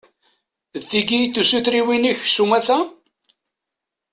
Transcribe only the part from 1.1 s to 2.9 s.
i d tisutriwin-ik s umata?